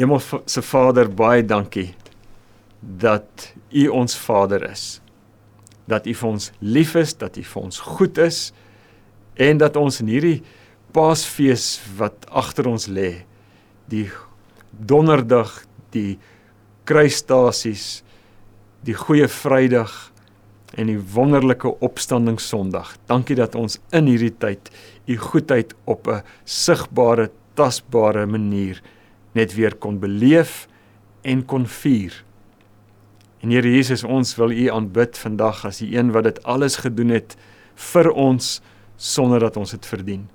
[0.00, 1.90] Hemelse Vader, baie dankie
[2.80, 5.00] dat U ons Vader is.
[5.84, 8.38] Dat U vir ons lief is, dat U vir ons goed is
[9.40, 10.38] en dat ons in hierdie
[10.90, 13.26] Paasfees wat agter ons lê,
[13.92, 14.08] die
[14.72, 15.52] donderdag,
[15.94, 16.16] die
[16.88, 18.00] kruisstasies,
[18.82, 19.92] die goeie Vrydag
[20.80, 22.96] en die wonderlike opstanding Sondag.
[23.06, 24.72] Dankie dat ons in hierdie tyd
[25.06, 28.82] u goedheid op 'n sigbare, tasbare manier
[29.32, 30.66] net weer kon beleef
[31.22, 32.24] en kon vier.
[33.40, 37.14] En Here Jesus, ons wil u aanbid vandag as die een wat dit alles gedoen
[37.14, 37.36] het
[37.92, 38.58] vir ons
[38.96, 40.26] sonder dat ons dit verdien.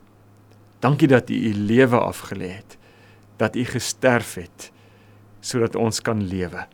[0.79, 2.77] Dankie dat u u lewe afgelê het,
[3.37, 4.71] dat u gesterf het
[5.45, 6.65] sodat ons kan lewe.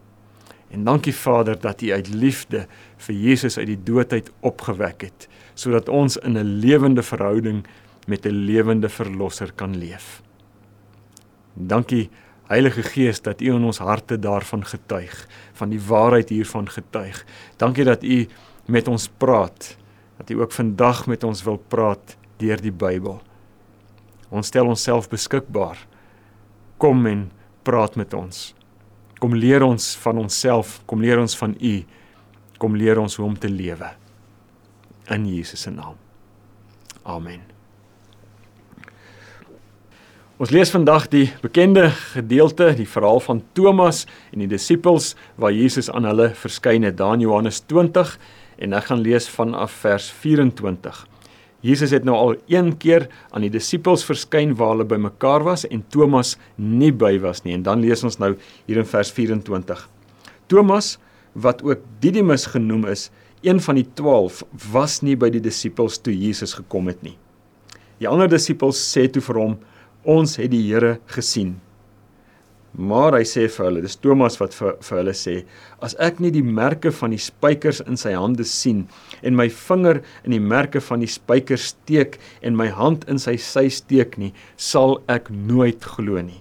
[0.72, 2.66] En dankie Vader dat U uit liefde
[2.98, 7.66] vir Jesus uit die dood uit opgewek het sodat ons in 'n lewende verhouding
[8.08, 10.22] met 'n lewende verlosser kan leef.
[11.54, 12.10] Dankie
[12.52, 17.24] Heilige Gees dat U in ons harte daarvan getuig, van die waarheid hiervan getuig.
[17.58, 18.28] Dankie dat U
[18.68, 19.78] met ons praat,
[20.18, 23.22] dat U ook vandag met ons wil praat deur die Bybel.
[24.32, 25.80] Ons stel onsself beskikbaar.
[26.78, 27.30] Kom en
[27.64, 28.52] praat met ons.
[29.22, 31.76] Kom leer ons van onsself, kom leer ons van U.
[32.58, 33.94] Kom leer ons hoe om te lewe.
[35.12, 35.96] In Jesus se naam.
[37.04, 37.51] Amen.
[40.42, 45.86] Ons lees vandag die bekende gedeelte, die verhaal van Thomas en die disippels waar Jesus
[45.94, 48.16] aan hulle verskyn het, daar in Johannes 20
[48.66, 51.04] en ek gaan lees vanaf vers 24.
[51.62, 55.86] Jesus het nou al een keer aan die disippels verskyn waar hulle bymekaar was en
[55.94, 57.54] Thomas nie by was nie.
[57.60, 58.34] En dan lees ons nou
[58.66, 59.88] hier in vers 24.
[60.50, 60.96] Thomas
[61.38, 63.12] wat ook Didimus genoem is,
[63.46, 64.42] een van die 12,
[64.74, 67.20] was nie by die disippels toe Jesus gekom het nie.
[68.02, 69.60] Die ander disippels sê toe vir hom:
[70.04, 71.60] "Ons het die Here gesien."
[72.72, 75.34] Maar hy sê vir hulle, dis Thomas wat vir, vir hulle sê,
[75.84, 78.86] as ek nie die merke van die spykers in sy hande sien
[79.22, 83.36] en my vinger in die merke van die spykers steek en my hand in sy
[83.36, 86.40] sy steek nie, sal ek nooit glo nie.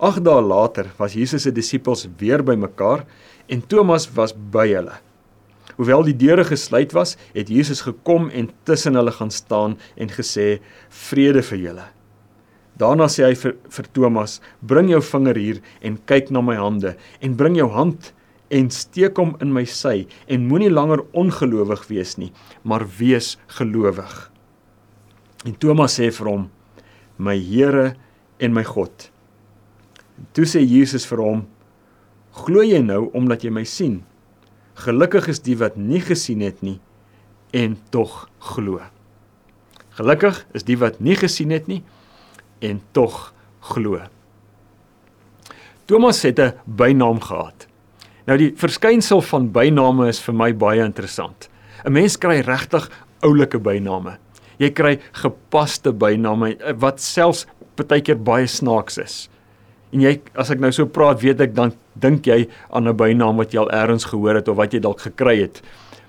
[0.00, 3.06] 8 dae later was Jesus se disippels weer bymekaar
[3.48, 4.98] en Thomas was by hulle.
[5.78, 10.60] Hoewel die deure gesluit was, het Jesus gekom en tussen hulle gaan staan en gesê:
[10.90, 11.86] "Vrede vir julle."
[12.78, 16.96] Daarna sê hy vir, vir Thomas: "Bring jou vinger hier en kyk na my hande
[17.20, 18.12] en bring jou hand
[18.50, 22.32] en steek hom in my sy en moenie langer ongelowig wees nie,
[22.62, 24.30] maar wees gelowig."
[25.44, 26.50] En Thomas sê vir hom:
[27.18, 27.96] "My Here
[28.38, 29.10] en my God."
[30.32, 31.46] Toe sê Jesus vir hom:
[32.44, 34.04] "Glo jy nou omdat jy my sien?
[34.74, 36.80] Gelukkig is die wat nie gesien het nie
[37.52, 38.80] en tog glo."
[39.90, 41.82] Gelukkig is die wat nie gesien het nie
[42.60, 44.00] en tog glo.
[45.86, 47.66] Thomas het 'n bynaam gehad.
[48.26, 51.48] Nou die verskynsel van byname is vir my baie interessant.
[51.84, 52.90] 'n Mens kry regtig
[53.22, 54.18] oulike byname.
[54.58, 59.28] Jy kry gepaste byname wat selfs partykeer baie snaaks is.
[59.92, 63.36] En jy as ek nou so praat, weet ek dan dink jy aan 'n bynaam
[63.36, 65.62] wat jy al eers gehoor het of wat jy dalk gekry het.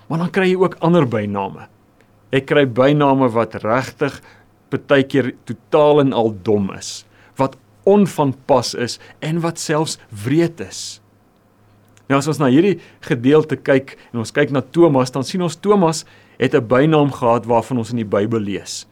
[0.08, 1.66] Maar dan kry jy ook ander byname.
[2.32, 4.20] Ek kry byname wat regtig
[4.72, 7.04] partykeer totaal en al dom is,
[7.40, 11.00] wat onvanpas is en wat selfs wreed is.
[12.08, 15.56] Nou as ons na hierdie gedeelte kyk en ons kyk na Thomas, dan sien ons
[15.56, 16.04] Thomas
[16.38, 18.86] het 'n bynaam gehad waarvan ons in die Bybel lees.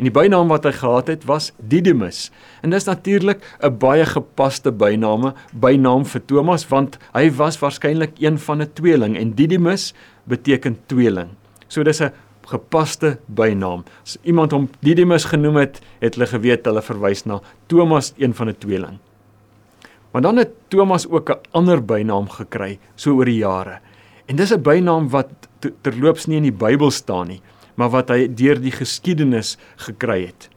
[0.00, 2.30] En die bynaam wat hy gehad het was Didymus.
[2.62, 8.38] En dis natuurlik 'n baie gepaste byname, bynaam vir Thomas want hy was waarskynlik een
[8.38, 9.94] van 'n tweeling en Didymus
[10.24, 11.28] beteken tweeling.
[11.68, 12.12] So dis 'n
[12.46, 13.84] gepaste bynaam.
[14.02, 18.48] As iemand hom Didymus genoem het, het hulle geweet hulle verwys na Thomas, een van
[18.48, 18.98] 'n tweeling.
[20.12, 23.80] Maar dan het Thomas ook 'n ander bynaam gekry so oor die jare.
[24.26, 25.28] En dis 'n bynaam wat
[25.80, 27.40] terloops nie in die Bybel staan nie,
[27.74, 30.48] maar wat hy deur die geskiedenis gekry het.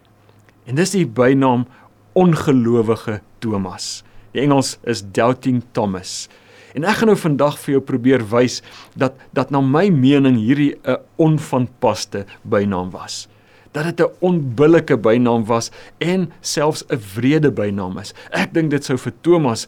[0.66, 1.66] En dis die bynaam
[2.14, 4.04] ongelowige Thomas.
[4.32, 6.30] Die Engels is doubting Thomas.
[6.76, 8.60] En ek gaan nou vandag vir jou probeer wys
[9.00, 13.28] dat dat na my mening hierdie 'n onvanpaste bynaam was.
[13.72, 18.14] Dat dit 'n onbillike bynaam was en selfs 'n wrede bynaam is.
[18.32, 19.68] Ek dink dit sou vir Thomas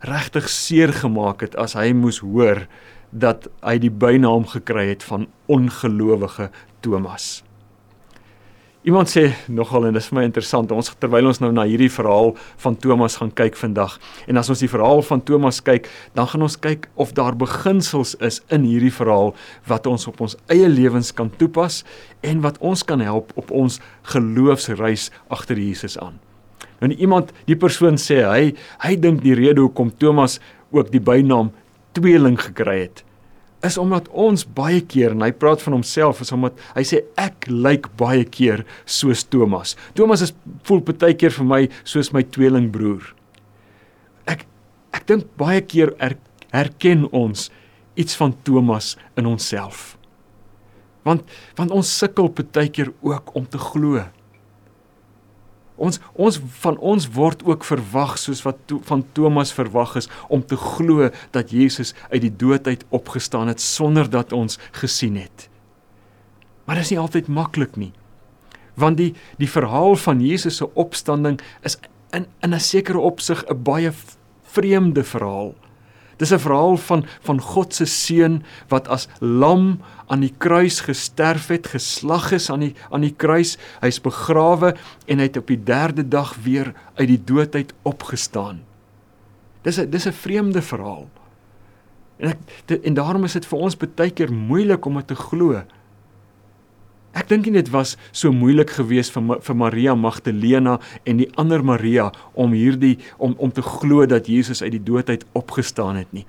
[0.00, 2.66] regtig seer gemaak het as hy moes hoor
[3.10, 7.42] dat hy die bynaam gekry het van ongelowige Thomas.
[8.84, 11.88] Iemand sê nogal en dit is vir my interessant ons terwyl ons nou na hierdie
[11.88, 13.94] verhaal van Thomas gaan kyk vandag
[14.28, 18.12] en as ons die verhaal van Thomas kyk dan gaan ons kyk of daar beginsels
[18.28, 19.32] is in hierdie verhaal
[19.72, 21.80] wat ons op ons eie lewens kan toepas
[22.28, 23.80] en wat ons kan help op ons
[24.12, 26.20] geloofsreis agter Jesus aan.
[26.84, 28.52] En iemand, die persoon sê hy
[28.84, 30.36] hy dink die rede hoekom Thomas
[30.76, 31.54] ook die bynaam
[31.96, 33.06] tweeling gekry het
[33.64, 37.48] is omdat ons baie keer en hy praat van homself is omdat hy sê ek
[37.48, 39.74] lyk baie keer soos Thomas.
[39.96, 40.34] Thomas is
[40.68, 43.06] voel baie keer vir my soos my tweelingbroer.
[44.30, 44.44] Ek
[44.94, 46.18] ek dink baie keer er,
[46.54, 47.48] herken ons
[47.98, 49.94] iets van Thomas in onsself.
[51.04, 51.24] Want
[51.58, 54.04] want ons sukkel baie keer ook om te glo.
[55.76, 60.44] Ons ons van ons word ook verwag soos wat to, van Thomas verwag is om
[60.46, 65.48] te glo dat Jesus uit die dood uit opgestaan het sonder dat ons gesien het.
[66.64, 67.92] Maar dit is nie altyd maklik nie.
[68.78, 71.78] Want die die verhaal van Jesus se opstanding is
[72.14, 73.92] in in 'n sekere opsig 'n baie
[74.42, 75.54] vreemde verhaal.
[76.16, 81.48] Dis 'n verhaal van van God se seun wat as lam aan die kruis gesterf
[81.48, 84.74] het, geslag is aan die aan die kruis, hy's begrawe
[85.06, 88.62] en hy het op die 3de dag weer uit die dood uit opgestaan.
[89.62, 91.08] Dis 'n dis 'n vreemde verhaal.
[92.16, 92.38] En ek
[92.84, 95.62] en daarom is dit vir ons baie keer moeilik om dit te glo.
[97.14, 102.08] Ek dink dit was so moeilik geweest vir vir Maria Magdalena en die ander Maria
[102.34, 106.26] om hierdie om om te glo dat Jesus uit die dood uit opgestaan het nie.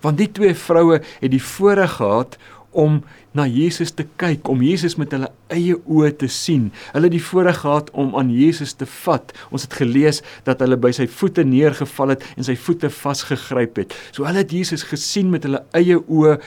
[0.00, 2.38] Want die twee vroue het die voorreg gehad
[2.72, 3.02] om
[3.36, 6.70] na Jesus te kyk, om Jesus met hulle eie oë te sien.
[6.94, 9.34] Hulle het die voorreg gehad om aan Jesus te vat.
[9.52, 13.92] Ons het gelees dat hulle by sy voete neergeval het en sy voete vasgegryp het.
[14.16, 16.38] So hulle het Jesus gesien met hulle eie oë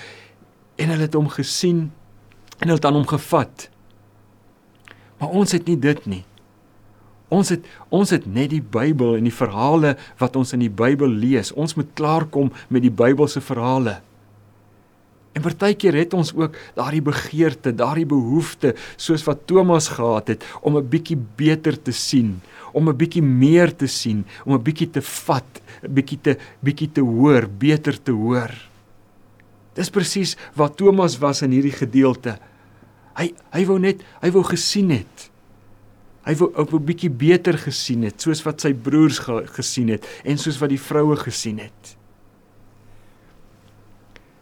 [0.82, 1.86] en hulle het hom gesien
[2.58, 3.70] en hulle het aan hom gevat.
[5.20, 6.24] Maar ons het nie dit nie.
[7.34, 11.10] Ons het ons het net die Bybel en die verhale wat ons in die Bybel
[11.10, 11.54] lees.
[11.54, 14.00] Ons moet klaarkom met die Bybelse verhale.
[15.36, 20.78] En partykeer het ons ook daardie begeerte, daardie behoefte soos wat Thomas gehad het om
[20.78, 22.40] 'n bietjie beter te sien,
[22.72, 26.92] om 'n bietjie meer te sien, om 'n bietjie te vat, 'n bietjie te bietjie
[26.92, 28.52] te hoor, beter te hoor.
[29.74, 32.40] Dis presies wat Thomas was in hierdie gedeelte.
[33.16, 35.30] Hy hy wou net hy wou gesien het.
[36.26, 40.06] Hy wou op 'n bietjie beter gesien het, soos wat sy broers ge, gesien het
[40.26, 41.96] en soos wat die vroue gesien het.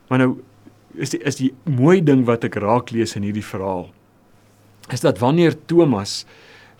[0.10, 0.38] Maar nou
[0.94, 3.90] is die, is die mooi ding wat ek raak lees in hierdie verhaal
[4.92, 6.24] is dat wanneer Thomas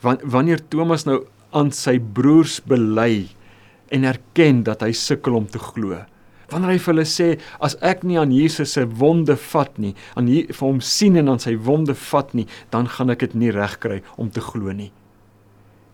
[0.04, 1.24] wanneer Thomas nou
[1.56, 3.30] aan sy broers bely
[3.94, 6.02] en erken dat hy sukkel om te glo
[6.54, 7.30] wanneer hy vir hulle sê
[7.66, 11.34] as ek nie aan Jesus se wonde vat nie, aan hier vir hom sien en
[11.34, 14.92] aan sy wonde vat nie, dan gaan ek dit nie regkry om te glo nie.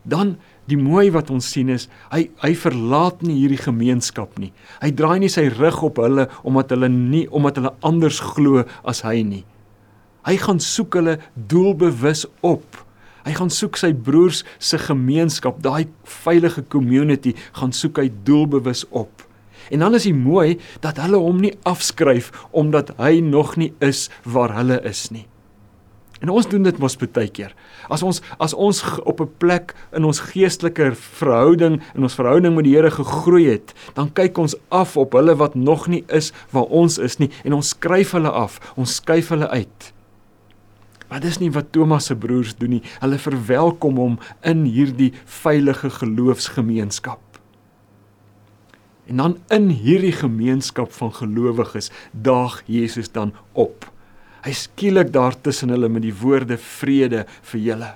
[0.10, 0.38] Dan
[0.70, 4.52] die mooi wat ons sien is hy hy verlaat nie hierdie gemeenskap nie.
[4.84, 9.04] Hy draai nie sy rug op hulle omdat hulle nie omdat hulle anders glo as
[9.08, 9.44] hy nie.
[10.28, 11.18] Hy gaan soek hulle
[11.50, 12.84] doelbewus op.
[13.26, 15.90] Hy gaan soek sy broers se gemeenskap, daai
[16.24, 19.29] veilige community gaan soek hy doelbewus op.
[19.70, 24.10] En dan is dit mooi dat hulle hom nie afskryf omdat hy nog nie is
[24.24, 25.28] waar hulle is nie.
[26.20, 27.54] En ons doen dit mos baie keer.
[27.88, 32.66] As ons as ons op 'n plek in ons geestelike verhouding en ons verhouding met
[32.66, 36.68] die Here gegroei het, dan kyk ons af op hulle wat nog nie is waar
[36.68, 39.94] ons is nie en ons skryf hulle af, ons skuif hulle uit.
[41.10, 42.84] Maar dis nie wat Thomas se broers doen nie.
[43.00, 47.29] Hulle verwelkom hom in hierdie veilige geloofsgemeenskap.
[49.10, 53.88] En dan in hierdie gemeenskap van gelowiges daag Jesus dan op.
[54.46, 57.90] Hy skielik daar tussen hulle met die woorde vrede vir julle.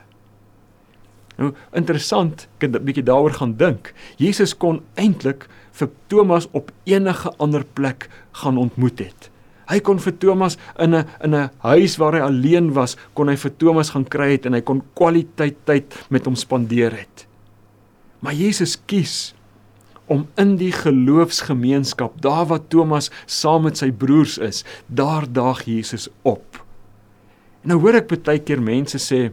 [1.37, 3.93] Nou interessant, ek het 'n bietjie daaroor gaan dink.
[4.17, 9.29] Jesus kon eintlik vir Thomas op enige ander plek gaan ontmoet het.
[9.69, 13.35] Hy kon vir Thomas in 'n in 'n huis waar hy alleen was, kon hy
[13.35, 17.27] vir Thomas gaan kry het en hy kon kwaliteit tyd met hom spandeer het.
[18.19, 19.33] Maar Jesus kies
[20.13, 26.09] om in die geloofsgemeenskap, daar waar Thomas saam met sy broers is, daar daag Jesus
[26.21, 26.59] op.
[27.63, 29.31] En nou hoor ek baie keer mense sê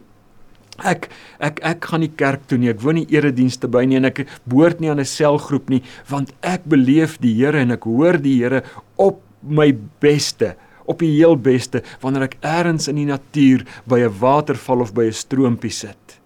[0.86, 1.10] ek
[1.44, 4.22] ek ek gaan nie kerk toe nie, ek woon nie eredienste by nie en ek
[4.48, 8.38] behoort nie aan 'n selgroep nie, want ek beleef die Here en ek hoor die
[8.40, 8.62] Here
[8.96, 10.56] op my beste
[10.90, 15.06] op die heel beste wanneer ek eers in die natuur by 'n waterval of by
[15.06, 16.20] 'n stroompie sit.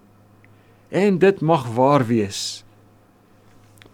[0.89, 2.64] En dit mag waar wees.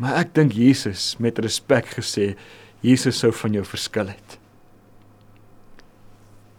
[0.01, 2.33] Maar ek dink Jesus met respek gesê,
[2.81, 4.37] Jesus sou van jou verskil het.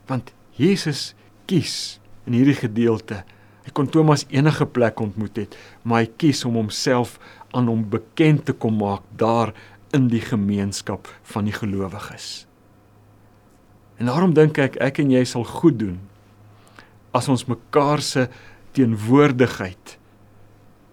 [0.06, 1.10] Want Jesus
[1.50, 3.24] kies in hierdie gedeelte.
[3.66, 7.16] Hy kon Thomas enige plek ontmoet het, maar hy kies om homself
[7.50, 9.50] aan hom bekend te kom maak daar
[9.94, 12.46] in die gemeenskap van die gelowiges.
[13.98, 15.98] En daarom dink ek ek en jy sal goed doen
[17.12, 18.28] as ons mekaar se
[18.72, 19.98] teenwoordigheid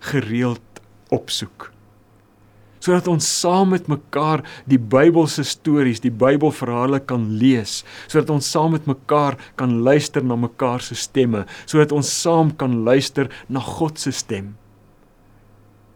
[0.09, 0.81] gereeld
[1.15, 1.69] opsoek.
[2.89, 8.73] Sodat ons saam met mekaar die Bybelse stories, die Bybelverhale kan lees, sodat ons saam
[8.73, 14.01] met mekaar kan luister na mekaar se stemme, sodat ons saam kan luister na God
[14.01, 14.55] se stem.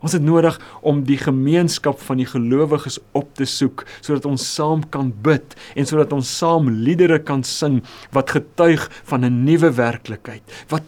[0.05, 4.85] Ons het nodig om die gemeenskap van die gelowiges op te soek sodat ons saam
[4.93, 7.81] kan bid en sodat ons saam liedere kan sing
[8.13, 10.85] wat getuig van 'n nuwe werklikheid wat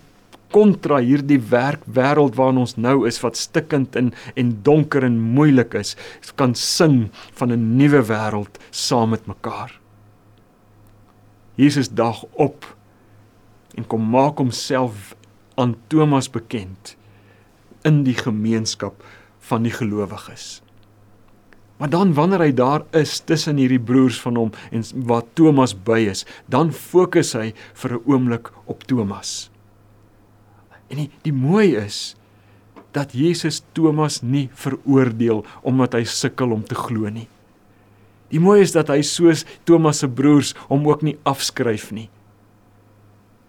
[0.51, 5.73] kontra hierdie werk wêreld waarin ons nou is wat stikkend en en donker en moeilik
[5.73, 5.95] is
[6.35, 9.79] kan sing van 'n nuwe wêreld saam met mekaar.
[11.55, 12.75] Jesus dag op
[13.75, 15.15] en kom maak homself
[15.55, 16.95] aan Thomas bekend
[17.83, 19.03] in die gemeenskap
[19.39, 20.61] van die gelowiges.
[21.77, 26.07] Maar dan wanneer hy daar is tussen hierdie broers van hom en waar Thomas by
[26.11, 29.51] is, dan fokus hy vir 'n oomblik op Thomas.
[30.91, 32.15] En die, die mooi is
[32.95, 37.27] dat Jesus Thomas nie veroordeel omdat hy sukkel om te glo nie.
[38.31, 42.07] Die mooi is dat hy soos Thomas se broers hom ook nie afskryf nie.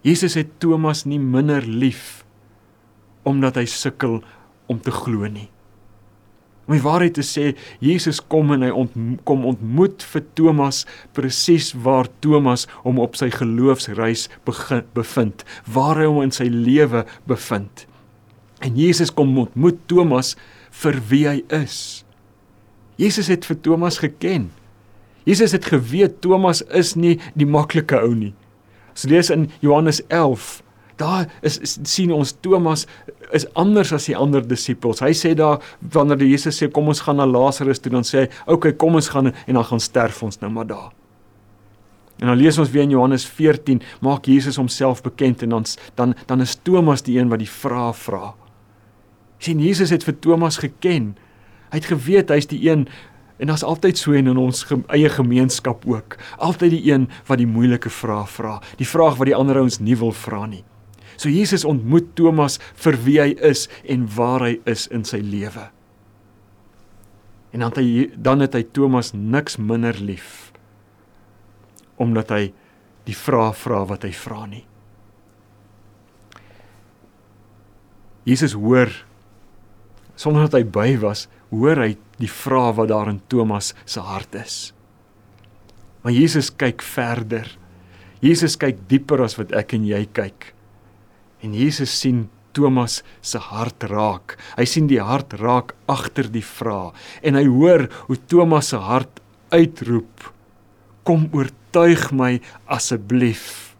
[0.06, 2.24] Jesus het Thomas nie minder lief
[3.26, 4.20] omdat hy sukkel
[4.70, 5.48] om te glo nie.
[6.66, 8.94] Om die waarheid te sê, Jesus kom en hy ont,
[9.28, 10.82] kom ontmoet vir Thomas
[11.14, 17.04] presies waar Thomas hom op sy geloofsreis begin bevind, waar hy hom in sy lewe
[17.30, 17.86] bevind.
[18.66, 20.34] En Jesus kom ontmoet Thomas
[20.82, 22.02] vir wie hy is.
[22.98, 24.50] Jesus het vir Thomas geken.
[25.26, 28.32] Jesus het geweet Thomas is nie die maklike ou nie.
[28.96, 30.62] Ons lees in Johannes 11
[30.96, 32.86] Daar is, is sien ons Thomas
[33.36, 35.02] is anders as die ander disippels.
[35.04, 35.60] Hy sê daar
[35.92, 38.72] wanneer die Jesus sê kom ons gaan na Lazarus toe dan sê hy, "Oké, okay,
[38.72, 40.92] kom ons gaan en dan gaan sterf ons nou maar daar."
[42.18, 46.14] En dan lees ons weer in Johannes 14, maak Jesus homself bekend en dan dan
[46.26, 48.34] dan is Thomas die een wat die vrae vra.
[49.38, 51.16] sien Jesus het vir Thomas geken.
[51.70, 52.88] Hy het geweet hy's die een
[53.38, 56.16] en daar's altyd so in ons ge eie gemeenskap ook.
[56.38, 59.96] Altyd die een wat die moeilike vrae vra, die vraag wat die ander ouens nie
[59.96, 60.64] wil vra nie.
[61.16, 65.68] So Jesus ontmoet Thomas vir wie hy is en waar hy is in sy lewe.
[67.52, 70.52] En dan het hy dan het hy Thomas niks minder lief
[71.96, 72.42] omdat hy
[73.08, 74.66] die vrae vra wat hy vra nie.
[78.28, 78.90] Jesus hoor
[80.16, 84.34] sonder dat hy by was, hoor hy die vrae wat daar in Thomas se hart
[84.40, 84.56] is.
[86.02, 87.48] Maar Jesus kyk verder.
[88.24, 90.52] Jesus kyk dieper as wat ek en jy kyk.
[91.44, 92.26] En Jesus sien
[92.56, 94.36] Thomas se hart raak.
[94.56, 99.20] Hy sien die hart raak agter die vraag en hy hoor hoe Thomas se hart
[99.52, 100.30] uitroep:
[101.04, 103.76] "Kom oortuig my asseblief."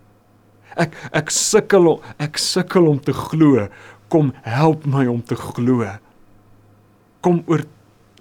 [0.77, 3.69] Ek ek sukkel ek sukkel om te glo.
[4.13, 5.89] Kom help my om te glo.
[7.25, 7.65] Kom oor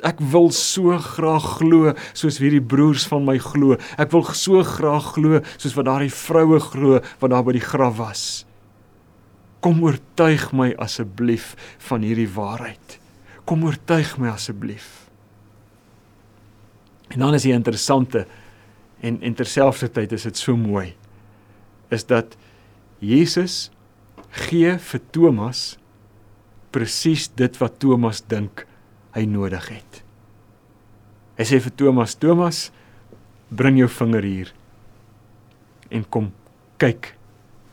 [0.03, 3.75] ek wil so graag glo soos hierdie broers van my glo.
[3.99, 7.99] Ek wil so graag glo soos wat daardie vroue glo wat daar by die graf
[7.99, 8.45] was.
[9.65, 11.55] Kom oortuig my asseblief
[11.87, 12.99] van hierdie waarheid.
[13.49, 15.07] Kom oortuig my asseblief.
[17.09, 18.27] En dan is die interessante
[19.01, 20.93] en en terselfdertyd is dit so mooi
[21.93, 22.37] is dat
[22.99, 23.69] Jesus
[24.47, 25.75] gee vir Thomas
[26.75, 28.65] presies dit wat Thomas dink
[29.15, 30.01] hy nodig het.
[31.39, 32.71] Hy sê vir Thomas: "Thomas,
[33.49, 34.53] bring jou vinger hier
[35.91, 36.31] en kom
[36.81, 37.13] kyk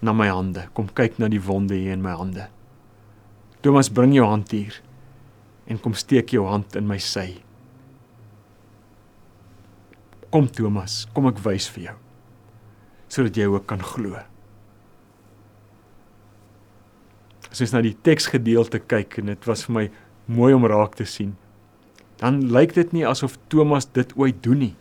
[0.03, 0.67] na my hande.
[0.75, 2.49] Kom kyk na die wonde hier in my hande.
[3.63, 4.81] Thomas, bring jou hand hier
[5.71, 7.39] en kom steek jou hand in my sy.
[10.35, 11.99] Kom Thomas, kom ek wys vir jou
[13.13, 14.17] sodat jy ook kan glo.
[17.53, 19.83] As jy na die teksgedeelte kyk en dit was vir my
[20.33, 21.35] mooi om raak te sien,
[22.23, 24.73] dan lyk dit nie asof Thomas dit ooit doen nie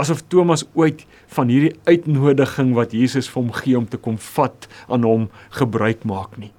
[0.00, 1.04] asof Thomas ooit
[1.34, 6.06] van hierdie uitnodiging wat Jesus vir hom gee om te kom vat aan hom gebruik
[6.08, 6.52] maak nie.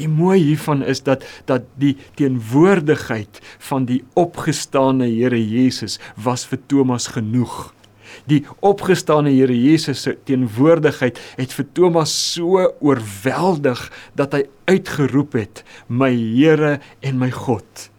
[0.00, 6.62] Die mooi hiervan is dat dat die teenwoordigheid van die opgestane Here Jesus was vir
[6.72, 7.74] Thomas genoeg.
[8.30, 13.84] Die opgestane Here Jesus se teenwoordigheid het vir Thomas so oorweldig
[14.18, 17.90] dat hy uitgeroep het: "My Here en my God."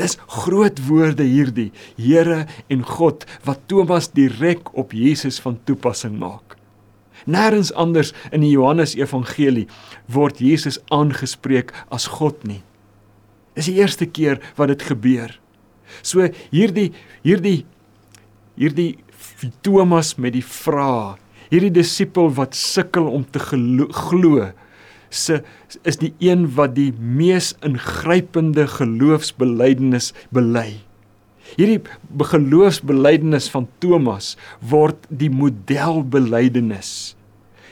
[0.00, 6.56] Dis groot woorde hierdie, Here en God wat Thomas direk op Jesus van toepassing maak.
[7.28, 9.66] Nêrens anders in die Johannes Evangelie
[10.08, 12.62] word Jesus aangespreek as God nie.
[13.58, 15.34] Dis die eerste keer wat dit gebeur.
[16.00, 16.90] So hierdie
[17.26, 17.66] hierdie
[18.60, 18.94] hierdie
[19.64, 21.18] Thomas met die vraag,
[21.52, 24.50] hierdie disipel wat sukkel om te glo,
[25.10, 25.42] se
[25.82, 30.80] is die een wat die mees ingrypende geloofsbelijdenis bely.
[31.58, 31.80] Hierdie
[32.30, 37.16] geloofsbelijdenis van Thomas word die modelbelijdenis.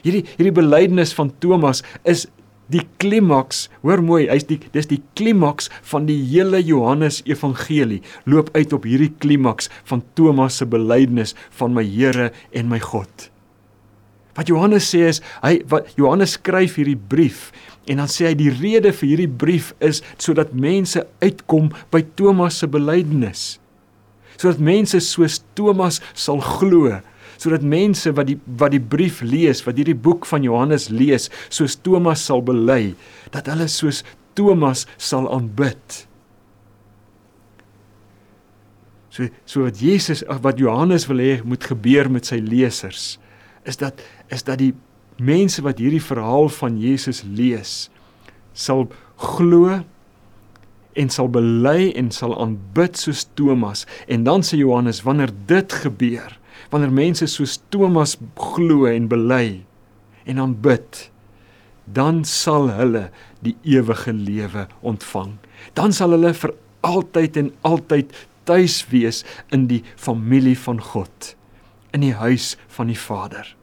[0.02, 2.26] Hierdie hierdie belydenis van Thomas is
[2.68, 8.02] die klimaks, hoor mooi, hy's die dis die klimaks van die hele Johannes Evangelie.
[8.28, 13.30] Loop uit op hierdie klimaks van Thomas se belydenis van my Here en my God.
[14.38, 17.48] Wat Johannes sê is hy wat Johannes skryf hierdie brief
[17.90, 22.60] en dan sê hy die rede vir hierdie brief is sodat mense uitkom by Thomas
[22.62, 23.46] se belydenis.
[24.38, 27.00] Sodat mense soos Thomas sal glo
[27.38, 31.76] sodat mense wat die wat die brief lees, wat hierdie boek van Johannes lees, soos
[31.78, 32.96] Thomas sal bely,
[33.30, 34.02] dat hulle soos
[34.38, 36.02] Thomas sal aanbid.
[39.14, 43.16] So so wat Jesus wat Johannes wil hê moet gebeur met sy lesers
[43.64, 44.74] is dat is dat die
[45.18, 47.90] mense wat hierdie verhaal van Jesus lees
[48.52, 48.86] sal
[49.16, 49.80] glo
[50.98, 56.38] en sal bely en sal aanbid soos Thomas en dan sê Johannes wanneer dit gebeur
[56.70, 59.62] wanneer mense soos Thomas glo en bely
[60.28, 61.08] en aanbid,
[61.88, 63.08] dan sal hulle
[63.44, 65.38] die ewige lewe ontvang.
[65.78, 66.52] Dan sal hulle vir
[66.86, 68.12] altyd en altyd
[68.48, 69.22] tuis wees
[69.54, 71.32] in die familie van God,
[71.96, 73.54] in die huis van die Vader.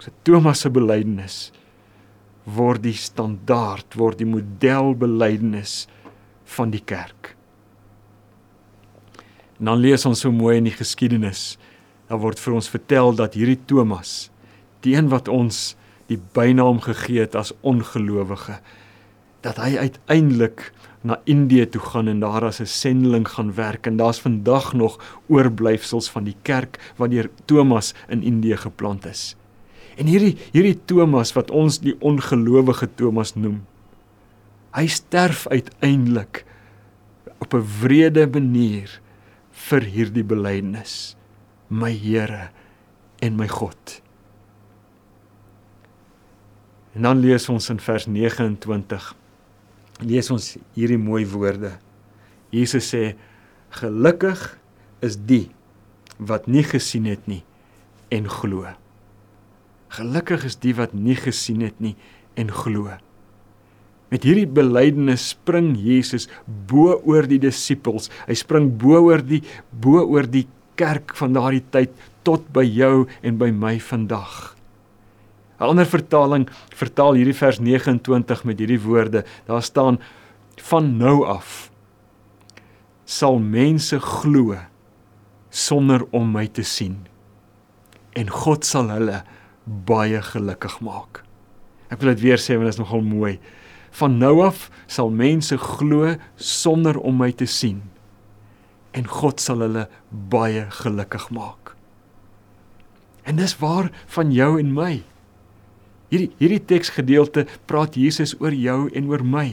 [0.00, 1.50] So Thomas se belydenis
[2.50, 5.84] word die standaard, word die modelbelydenis
[6.56, 7.34] van die kerk.
[9.60, 11.58] En dan lees ons so mooi in die geskiedenis.
[12.08, 14.30] Daar word vir ons vertel dat hierdie Thomas,
[14.82, 15.74] die een wat ons
[16.10, 18.56] die bynaam gegee het as ongelowige,
[19.44, 23.96] dat hy uiteindelik na Indië toe gaan en daar as 'n sendeling gaan werk en
[23.96, 29.36] daar's vandag nog oorblyfsels van die kerk wat deur Thomas in Indië geplant is.
[29.96, 33.66] En hierdie hierdie Thomas wat ons die ongelowige Thomas noem,
[34.70, 36.44] hy sterf uiteindelik
[37.38, 39.00] op 'n wrede manier
[39.50, 41.16] vir hierdie belydenis
[41.68, 42.50] my Here
[43.18, 44.02] en my God.
[46.92, 49.14] En dan lees ons in vers 29
[50.04, 51.74] lees ons hierdie mooi woorde.
[52.54, 53.14] Jesus sê
[53.80, 54.40] gelukkig
[55.04, 55.48] is die
[56.18, 57.42] wat nie gesien het nie
[58.12, 58.66] en glo.
[59.90, 61.96] Gelukkig is die wat nie gesien het nie
[62.38, 62.92] en glo.
[64.10, 68.10] Met hierdie belydenis spring Jesus bo oor die disippels.
[68.26, 70.46] Hy spring bo oor die bo oor die
[70.80, 71.94] kerk van daardie tyd
[72.26, 74.59] tot by jou en by my vandag.
[75.60, 79.24] 'n Ander vertaling vertaal hierdie vers 29 met hierdie woorde.
[79.46, 80.00] Daar staan
[80.56, 81.70] van nou af
[83.04, 84.56] sal mense glo
[85.50, 87.06] sonder om my te sien
[88.12, 89.22] en God sal hulle
[89.64, 91.22] baie gelukkig maak.
[91.90, 93.38] Ek wil dit weer sê want dit is nogal mooi.
[93.98, 97.82] Van nou af sal mense glo sonder om my te sien.
[98.94, 101.74] En God sal hulle baie gelukkig maak.
[103.26, 105.02] En dis waar van jou en my.
[106.10, 109.48] Hierdie hierdie teksgedeelte praat Jesus oor jou en oor my.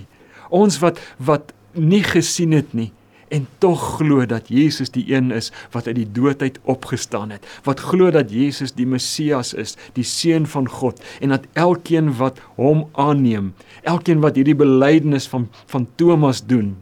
[0.50, 2.92] Ons wat wat nie gesien het nie,
[3.30, 7.46] en tog glo dat Jesus die een is wat uit die dood uit opgestaan het,
[7.68, 12.40] wat glo dat Jesus die Messias is, die seun van God en dat elkeen wat
[12.56, 16.76] hom aanneem, elkeen wat hierdie belydenis van van Thomas doen,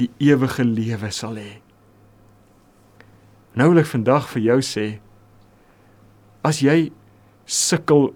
[0.00, 1.60] die ewige lewe sal hê.
[3.56, 4.86] Nou wil ek vandag vir jou sê
[6.46, 6.90] as jy
[7.46, 8.12] sukkel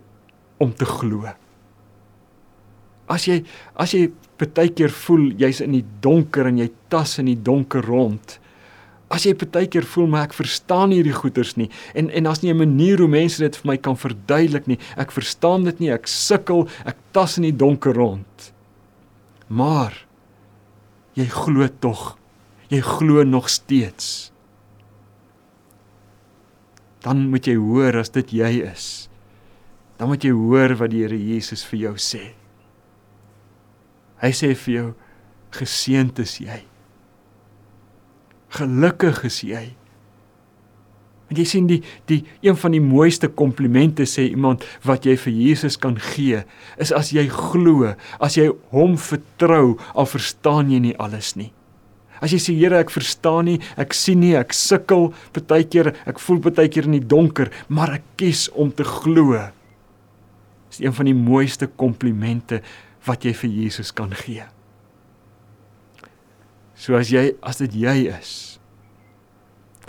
[0.61, 1.25] om te glo.
[3.11, 3.41] As jy
[3.81, 8.37] as jy partykeer voel jy's in die donker en jy tas in die donker rond.
[9.11, 11.69] As jy partykeer voel maar ek verstaan hierdie goeters nie
[11.99, 14.79] en en daar's nie 'n manier hoe mense dit vir my kan verduidelik nie.
[14.97, 15.91] Ek verstaan dit nie.
[15.91, 16.69] Ek sukkel.
[16.87, 18.53] Ek tas in die donker rond.
[19.49, 20.07] Maar
[21.15, 22.17] jy glo tog.
[22.71, 24.31] Jy glo nog steeds.
[27.03, 29.10] Dan moet jy hoor as dit jy is.
[30.01, 32.23] Dan moet jy hoor wat die Here Jesus vir jou sê.
[34.25, 34.87] Hy sê vir jou
[35.53, 36.57] geseënd is jy.
[38.57, 39.63] Gelukkig is jy.
[41.31, 45.37] En jy sien die die een van die mooiste komplimente sê iemand wat jy vir
[45.37, 46.41] Jesus kan gee
[46.81, 51.53] is as jy glo, as jy hom vertrou al verstaan jy nie alles nie.
[52.25, 56.41] As jy sê Here ek verstaan nie, ek sien nie, ek sukkel partykeer, ek voel
[56.49, 59.39] partykeer in die donker, maar ek kies om te glo.
[60.71, 62.63] Dis een van die mooiste komplimente
[63.07, 64.47] wat jy vir Jesus kan gee.
[66.79, 68.35] So as jy as dit jy is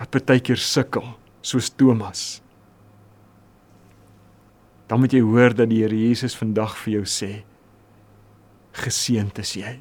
[0.02, 1.06] wat baie keer sukkel
[1.46, 2.41] soos Thomas
[4.91, 7.30] dan moet jy hoor dat die Here Jesus vandag vir jou sê:
[8.76, 9.78] Geseënd is jy.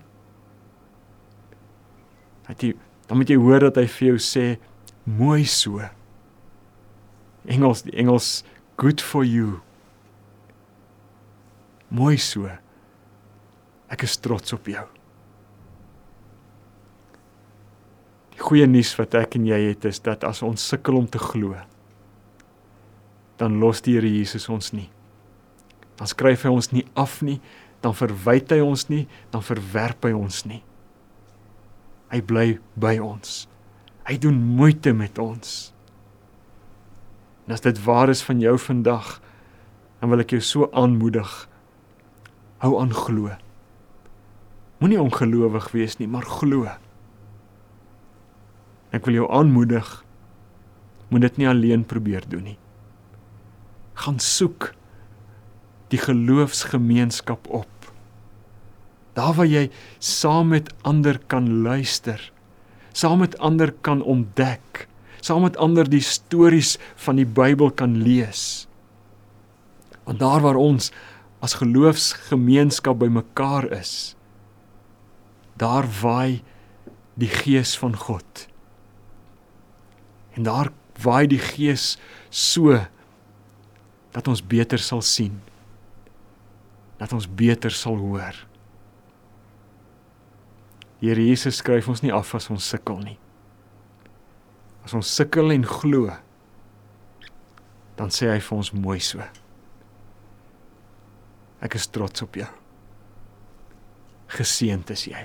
[2.47, 2.77] Dat jy
[3.09, 4.45] dan moet jy hoor dat hy vir jou sê:
[5.11, 5.83] Mooi so.
[7.51, 8.45] Engels, die Engels
[8.79, 9.59] good for you.
[11.90, 12.46] Mooi so.
[13.90, 14.85] Ek is trots op jou.
[18.37, 21.18] Die goeie nuus wat ek en jy het is dat as ons sukkel om te
[21.20, 21.59] glo,
[23.40, 24.87] dan los die Here Jesus ons nie.
[25.98, 27.40] Dan skryf hy ons nie af nie,
[27.83, 30.62] dan verwyte hy ons nie, dan verwerp hy ons nie.
[32.12, 32.46] Hy bly
[32.81, 33.44] by ons.
[34.09, 35.72] Hy doen moeite met ons.
[37.46, 39.18] En as dit waar is van jou vandag,
[40.00, 41.29] dan wil ek jou so aanmoedig.
[42.61, 43.33] Hou aan glo.
[44.81, 46.68] Moenie ongelowig wees nie, maar glo.
[48.92, 49.88] Ek wil jou aanmoedig.
[51.09, 52.59] Moet dit nie alleen probeer doen nie.
[54.01, 54.70] Gaan soek
[55.90, 57.90] die geloofsgemeenskap op.
[59.16, 59.66] Daar waar jy
[59.99, 62.20] saam met ander kan luister,
[62.92, 64.87] saam met ander kan ontdek,
[65.20, 68.68] saam met ander die stories van die Bybel kan lees.
[70.05, 70.92] Want daar waar ons
[71.40, 74.14] as geloofsgemeenskap bymekaar is,
[75.61, 76.42] daar waai
[77.20, 78.46] die gees van God.
[80.37, 81.96] En daar waai die gees
[82.29, 82.76] so
[84.12, 85.40] dat ons beter sal sien.
[87.00, 88.37] Dat ons beter sal hoor.
[91.00, 93.16] Here Jesus skryf ons nie af as ons sukkel nie.
[94.85, 96.11] As ons sukkel en glo,
[97.96, 99.24] dan sê hy vir ons mooi so.
[101.61, 102.49] Ek is trots op jou.
[104.31, 105.25] Geseënd is jy.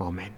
[0.00, 0.32] Amen.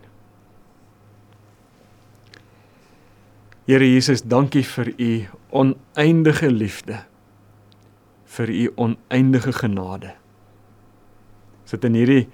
[3.67, 5.13] Here Jesus, dankie vir u
[5.51, 7.05] oneindige liefde.
[8.37, 10.15] vir u oneindige genade.
[11.67, 12.27] Sit in hierdie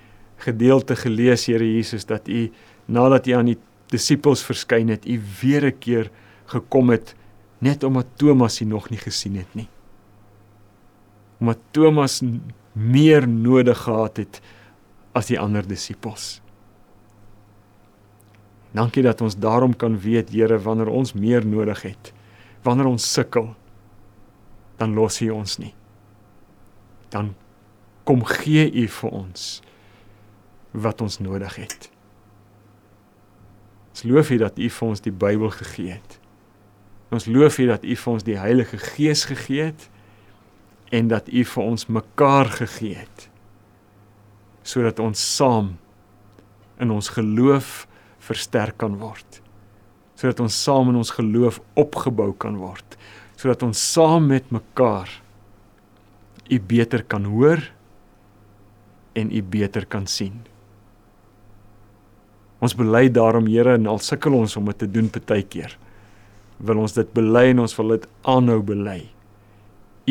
[0.42, 2.48] gedeelte gelees, Here Jesus, dat u
[2.90, 3.58] nadat u aan die
[3.92, 6.10] disippels verskyn het, u weer 'n keer
[6.46, 7.14] gekom het
[7.60, 9.68] net omdat Thomas u nog nie gesien het nie.
[11.42, 12.20] Omdat Thomas
[12.72, 14.38] meer nodig gehad het
[15.12, 16.38] as die ander disippels.
[18.72, 22.12] Dankie dat ons daarom kan weet, Here, wanneer ons meer nodig het,
[22.64, 23.50] wanneer ons sukkel,
[24.80, 25.74] dan los U ons nie.
[27.12, 27.34] Dan
[28.08, 29.60] kom gee U vir ons
[30.72, 31.90] wat ons nodig het.
[33.92, 36.16] Ons loof U dat U vir ons die Bybel gegee het.
[37.12, 39.90] Ons loof U dat U vir ons die Heilige Gees gegee het
[40.92, 43.28] en dat U vir ons mekaar gegee het
[44.62, 45.72] sodat ons saam
[46.82, 47.86] in ons geloof
[48.22, 49.40] versterk kan word.
[50.18, 52.96] Sodat ons saam in ons geloof opgebou kan word.
[53.34, 55.10] Sodat ons saam met mekaar
[56.52, 57.62] U beter kan hoor
[59.16, 60.42] en U beter kan sien.
[62.62, 65.74] Ons bely daarom Here en al sukkel ons om dit te doen partykeer.
[66.62, 69.00] Wil ons dit bely en ons wil dit aanhou bely.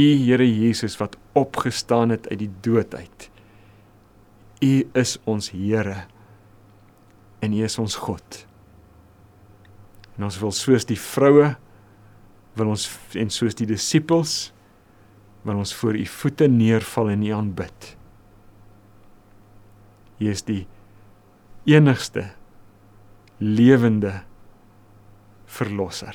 [0.02, 3.30] U Here Jesus wat opgestaan het uit die dood uit.
[4.62, 6.06] U is ons Here
[7.42, 8.46] en U is ons God.
[10.18, 11.54] En ons wil soos die vroue
[12.58, 12.88] wil ons
[13.18, 14.52] en soos die disippels
[15.48, 17.94] wil ons voor U voete neerval en U aanbid.
[20.22, 20.66] U is die
[21.70, 22.28] enigste
[23.42, 24.22] lewende
[25.50, 26.14] verlosser.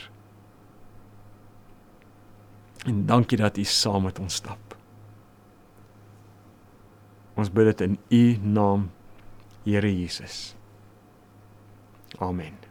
[2.86, 4.76] En dankie dat U saam met ons stap.
[7.34, 8.90] Ons bid dit in U naam,
[9.66, 10.54] Here Jesus.
[12.22, 12.65] Amen.